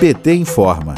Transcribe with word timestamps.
PT 0.00 0.32
informa. 0.32 0.94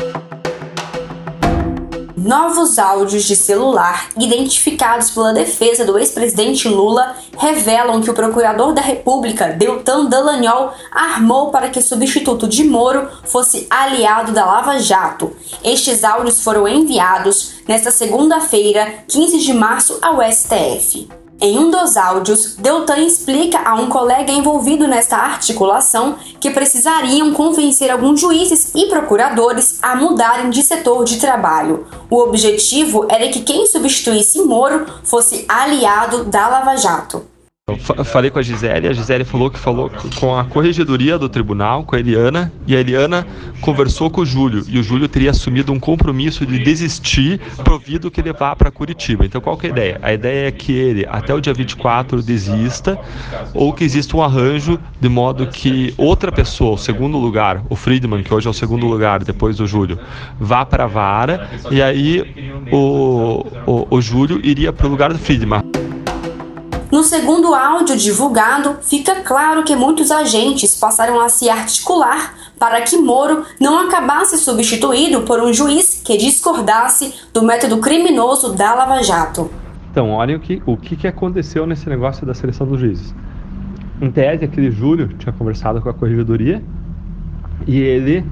Novos 2.16 2.78
áudios 2.78 3.24
de 3.24 3.34
celular 3.34 4.10
identificados 4.16 5.10
pela 5.10 5.32
defesa 5.32 5.84
do 5.84 5.98
ex-presidente 5.98 6.68
Lula 6.68 7.16
revelam 7.36 8.00
que 8.00 8.08
o 8.08 8.14
procurador 8.14 8.72
da 8.72 8.80
República, 8.80 9.48
Deltan 9.48 10.04
Dallagnol, 10.04 10.72
armou 10.92 11.50
para 11.50 11.68
que 11.68 11.80
o 11.80 11.82
substituto 11.82 12.46
de 12.46 12.62
Moro 12.62 13.08
fosse 13.24 13.66
aliado 13.68 14.30
da 14.30 14.44
Lava 14.44 14.78
Jato. 14.78 15.34
Estes 15.64 16.04
áudios 16.04 16.40
foram 16.40 16.68
enviados 16.68 17.54
nesta 17.66 17.90
segunda-feira, 17.90 19.02
15 19.08 19.40
de 19.40 19.52
março, 19.52 19.98
ao 20.00 20.22
STF. 20.22 21.21
Em 21.44 21.58
um 21.58 21.72
dos 21.72 21.96
áudios, 21.96 22.54
Deltan 22.54 22.98
explica 22.98 23.68
a 23.68 23.74
um 23.74 23.88
colega 23.88 24.30
envolvido 24.30 24.86
nesta 24.86 25.16
articulação 25.16 26.14
que 26.38 26.52
precisariam 26.52 27.32
convencer 27.32 27.90
alguns 27.90 28.20
juízes 28.20 28.70
e 28.76 28.86
procuradores 28.86 29.80
a 29.82 29.96
mudarem 29.96 30.50
de 30.50 30.62
setor 30.62 31.04
de 31.04 31.18
trabalho. 31.18 31.84
O 32.08 32.18
objetivo 32.18 33.08
era 33.10 33.28
que 33.28 33.40
quem 33.40 33.66
substituísse 33.66 34.40
Moro 34.42 34.86
fosse 35.02 35.44
aliado 35.48 36.22
da 36.26 36.46
Lava 36.46 36.76
Jato. 36.76 37.31
Eu 37.96 38.04
falei 38.04 38.30
com 38.30 38.38
a 38.38 38.42
Gisele, 38.42 38.88
a 38.88 38.92
Gisele 38.92 39.24
falou 39.24 39.50
que 39.50 39.58
falou 39.58 39.90
com 40.18 40.36
a 40.36 40.44
corregedoria 40.44 41.18
do 41.18 41.28
tribunal, 41.28 41.84
com 41.84 41.96
a 41.96 41.98
Eliana, 41.98 42.52
e 42.66 42.74
a 42.74 42.80
Eliana 42.80 43.26
conversou 43.60 44.10
com 44.10 44.22
o 44.22 44.26
Júlio, 44.26 44.64
e 44.68 44.78
o 44.78 44.82
Júlio 44.82 45.08
teria 45.08 45.30
assumido 45.30 45.72
um 45.72 45.78
compromisso 45.78 46.44
de 46.46 46.58
desistir, 46.58 47.40
provido 47.64 48.10
que 48.10 48.22
vá 48.32 48.54
para 48.54 48.70
Curitiba. 48.70 49.24
Então 49.24 49.40
qual 49.40 49.56
que 49.56 49.66
é 49.66 49.70
a 49.70 49.72
ideia? 49.72 50.00
A 50.02 50.12
ideia 50.12 50.48
é 50.48 50.50
que 50.50 50.72
ele, 50.72 51.06
até 51.08 51.34
o 51.34 51.40
dia 51.40 51.52
24, 51.52 52.22
desista, 52.22 52.98
ou 53.52 53.72
que 53.72 53.84
exista 53.84 54.16
um 54.16 54.22
arranjo 54.22 54.78
de 55.00 55.08
modo 55.08 55.46
que 55.46 55.92
outra 55.96 56.30
pessoa, 56.30 56.74
o 56.74 56.78
segundo 56.78 57.18
lugar, 57.18 57.62
o 57.68 57.76
Friedman, 57.76 58.22
que 58.22 58.32
hoje 58.32 58.46
é 58.46 58.50
o 58.50 58.54
segundo 58.54 58.86
lugar 58.86 59.22
depois 59.24 59.56
do 59.56 59.66
Júlio, 59.66 59.98
vá 60.38 60.64
para 60.64 60.84
a 60.84 60.86
vara, 60.86 61.50
e 61.70 61.82
aí 61.82 62.52
o, 62.70 63.44
o, 63.66 63.86
o 63.90 64.00
Júlio 64.00 64.40
iria 64.42 64.72
para 64.72 64.86
o 64.86 64.90
lugar 64.90 65.12
do 65.12 65.18
Friedman. 65.18 65.81
No 67.02 67.08
segundo 67.08 67.52
áudio 67.52 67.96
divulgado, 67.96 68.76
fica 68.80 69.22
claro 69.22 69.64
que 69.64 69.74
muitos 69.74 70.12
agentes 70.12 70.76
passaram 70.76 71.20
a 71.20 71.28
se 71.28 71.50
articular 71.50 72.32
para 72.56 72.80
que 72.82 72.96
Moro 72.96 73.42
não 73.60 73.88
acabasse 73.88 74.38
substituído 74.38 75.22
por 75.22 75.40
um 75.40 75.52
juiz 75.52 76.00
que 76.04 76.16
discordasse 76.16 77.12
do 77.34 77.42
método 77.42 77.78
criminoso 77.78 78.52
da 78.52 78.72
Lava 78.72 79.02
Jato. 79.02 79.50
Então, 79.90 80.12
olhem 80.12 80.36
o 80.36 80.38
que, 80.38 80.62
o 80.64 80.76
que 80.76 81.08
aconteceu 81.08 81.66
nesse 81.66 81.88
negócio 81.88 82.24
da 82.24 82.34
seleção 82.34 82.68
dos 82.68 82.78
juízes. 82.78 83.12
Em 84.00 84.08
tese, 84.08 84.44
aquele 84.44 84.70
Júlio 84.70 85.08
tinha 85.18 85.32
conversado 85.32 85.80
com 85.80 85.88
a 85.88 85.92
corregedoria 85.92 86.62
e 87.66 87.80
ele, 87.80 88.24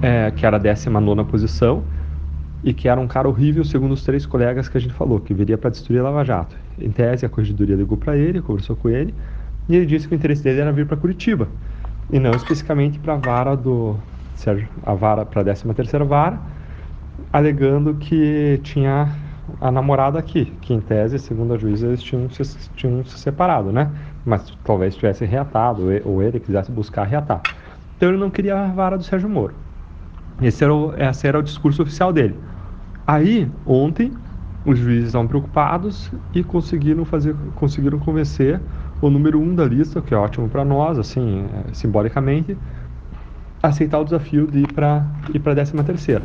é, 0.00 0.30
que 0.30 0.46
era 0.46 0.58
a 0.58 0.60
19 0.60 1.24
posição, 1.24 1.82
e 2.64 2.72
que 2.72 2.88
era 2.88 3.00
um 3.00 3.06
cara 3.06 3.28
horrível, 3.28 3.64
segundo 3.64 3.92
os 3.92 4.02
três 4.02 4.26
colegas 4.26 4.68
que 4.68 4.76
a 4.76 4.80
gente 4.80 4.94
falou, 4.94 5.20
que 5.20 5.32
viria 5.32 5.56
para 5.56 5.70
destruir 5.70 6.00
a 6.00 6.04
Lava 6.04 6.24
Jato. 6.24 6.56
Em 6.78 6.90
tese, 6.90 7.24
a 7.24 7.28
corregedoria 7.28 7.76
ligou 7.76 7.96
para 7.96 8.16
ele, 8.16 8.40
conversou 8.40 8.76
com 8.76 8.88
ele, 8.88 9.14
e 9.68 9.76
ele 9.76 9.86
disse 9.86 10.08
que 10.08 10.14
o 10.14 10.16
interesse 10.16 10.42
dele 10.42 10.60
era 10.60 10.72
vir 10.72 10.86
para 10.86 10.96
Curitiba, 10.96 11.48
e 12.10 12.18
não 12.18 12.30
especificamente 12.32 12.98
para 12.98 13.14
a 13.14 13.16
vara 13.16 13.56
do 13.56 13.96
Sérgio, 14.34 14.68
a 14.84 14.94
vara 14.94 15.24
para 15.24 15.40
a 15.40 15.44
13 15.44 15.72
terceira 15.74 16.04
vara, 16.04 16.38
alegando 17.32 17.94
que 17.94 18.60
tinha 18.62 19.08
a 19.60 19.70
namorada 19.70 20.18
aqui, 20.18 20.52
que 20.60 20.74
em 20.74 20.80
tese, 20.80 21.18
segundo 21.18 21.54
a 21.54 21.58
juíza, 21.58 21.86
eles 21.86 22.02
tinham 22.02 22.28
se, 22.30 22.70
tinham 22.74 23.04
se 23.04 23.18
separado, 23.18 23.72
né? 23.72 23.90
Mas 24.24 24.56
talvez 24.64 24.96
tivesse 24.96 25.24
reatado, 25.24 25.82
ou 26.04 26.22
ele 26.22 26.40
quisesse 26.40 26.70
buscar 26.70 27.04
reatar. 27.04 27.42
Então 27.96 28.08
ele 28.08 28.18
não 28.18 28.28
queria 28.28 28.58
a 28.58 28.66
vara 28.68 28.98
do 28.98 29.04
Sérgio 29.04 29.28
Moro. 29.28 29.54
Esse 30.40 30.64
era 30.64 30.74
o, 30.74 30.94
esse 30.96 31.26
era 31.26 31.38
o 31.38 31.42
discurso 31.42 31.82
oficial 31.82 32.12
dele. 32.12 32.36
Aí, 33.06 33.50
ontem, 33.64 34.12
os 34.64 34.78
juízes 34.78 35.06
estavam 35.06 35.28
preocupados 35.28 36.10
e 36.34 36.42
conseguiram 36.42 37.04
fazer, 37.04 37.34
conseguiram 37.54 37.98
convencer 37.98 38.60
o 39.00 39.08
número 39.08 39.40
um 39.40 39.54
da 39.54 39.64
lista, 39.64 40.02
que 40.02 40.12
é 40.12 40.16
ótimo 40.16 40.48
para 40.48 40.64
nós, 40.64 40.98
assim, 40.98 41.46
é, 41.68 41.74
simbolicamente, 41.74 42.56
aceitar 43.62 44.00
o 44.00 44.04
desafio 44.04 44.46
de 44.46 44.60
ir 44.60 44.72
para 44.72 45.06
ir 45.32 45.38
para 45.38 45.52
a 45.52 45.54
13 45.54 45.72
terceira. 45.84 46.22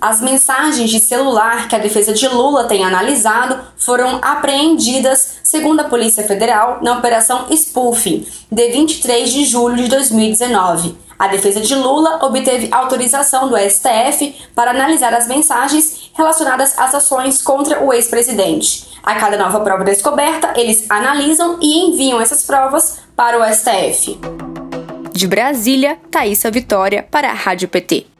As 0.00 0.20
mensagens 0.20 0.90
de 0.90 0.98
celular 0.98 1.66
que 1.66 1.74
a 1.74 1.78
defesa 1.78 2.12
de 2.12 2.28
Lula 2.28 2.64
tem 2.64 2.84
analisado 2.84 3.58
foram 3.76 4.18
apreendidas, 4.20 5.40
segundo 5.42 5.80
a 5.80 5.84
Polícia 5.84 6.22
Federal, 6.24 6.80
na 6.82 6.98
Operação 6.98 7.46
Spoofing, 7.50 8.26
de 8.52 8.70
23 8.70 9.32
de 9.32 9.44
julho 9.46 9.76
de 9.76 9.88
2019. 9.88 10.94
A 11.24 11.28
defesa 11.28 11.58
de 11.58 11.74
Lula 11.74 12.22
obteve 12.22 12.68
autorização 12.70 13.48
do 13.48 13.56
STF 13.56 14.36
para 14.54 14.72
analisar 14.72 15.14
as 15.14 15.26
mensagens 15.26 16.10
relacionadas 16.12 16.78
às 16.78 16.94
ações 16.94 17.40
contra 17.40 17.82
o 17.82 17.94
ex-presidente. 17.94 19.00
A 19.02 19.14
cada 19.14 19.38
nova 19.38 19.58
prova 19.60 19.82
descoberta, 19.84 20.52
eles 20.54 20.84
analisam 20.90 21.56
e 21.62 21.78
enviam 21.78 22.20
essas 22.20 22.42
provas 22.42 22.98
para 23.16 23.40
o 23.40 23.54
STF. 23.54 24.20
De 25.14 25.26
Brasília, 25.26 25.96
Thaisa 26.10 26.50
Vitória 26.50 27.02
para 27.02 27.30
a 27.30 27.32
Rádio 27.32 27.68
PT. 27.68 28.13